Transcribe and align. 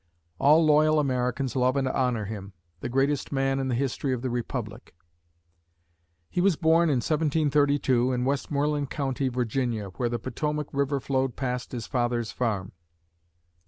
All 0.39 0.65
loyal 0.65 0.99
Americans 0.99 1.55
love 1.55 1.75
and 1.77 1.87
honor 1.87 2.25
him, 2.25 2.53
the 2.79 2.89
greatest 2.89 3.31
man 3.31 3.59
in 3.59 3.67
the 3.67 3.75
history 3.75 4.13
of 4.13 4.23
the 4.23 4.31
Republic. 4.31 4.95
He 6.27 6.41
was 6.41 6.55
born 6.55 6.89
in 6.89 6.95
1732, 6.95 8.11
in 8.11 8.25
Westmoreland 8.25 8.89
County, 8.89 9.27
Virginia, 9.27 9.89
where 9.89 10.09
the 10.09 10.17
Potomac 10.17 10.69
River 10.73 10.99
flowed 10.99 11.35
past 11.35 11.71
his 11.71 11.85
father's 11.85 12.31
farm. 12.31 12.71